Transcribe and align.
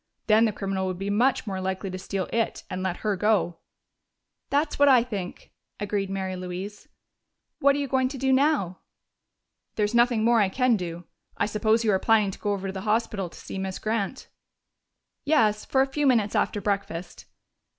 Then 0.25 0.45
the 0.45 0.51
criminal 0.51 0.87
would 0.87 0.97
be 0.97 1.11
much 1.11 1.45
more 1.45 1.61
likely 1.61 1.91
to 1.91 1.99
steal 1.99 2.27
it 2.33 2.63
and 2.71 2.81
let 2.81 3.01
her 3.05 3.15
go." 3.15 3.59
"That's 4.49 4.79
what 4.79 4.87
I 4.89 5.03
think," 5.03 5.51
agreed 5.79 6.09
Mary 6.09 6.35
Louise.... 6.35 6.87
"What 7.59 7.75
are 7.75 7.77
you 7.77 7.87
going 7.87 8.07
to 8.07 8.17
do 8.17 8.33
now?" 8.33 8.79
"There's 9.75 9.93
nothing 9.93 10.23
more 10.23 10.41
I 10.41 10.49
can 10.49 10.75
do. 10.75 11.03
I 11.37 11.45
suppose 11.45 11.83
you 11.83 11.91
are 11.91 11.99
planning 11.99 12.31
to 12.31 12.39
go 12.39 12.51
over 12.53 12.69
to 12.69 12.73
the 12.73 12.81
hospital 12.81 13.29
to 13.29 13.37
see 13.39 13.59
Miss 13.59 13.77
Grant?" 13.77 14.27
"Yes, 15.23 15.65
for 15.65 15.81
a 15.83 15.93
few 15.93 16.07
minutes 16.07 16.33
after 16.35 16.59
breakfast. 16.61 17.27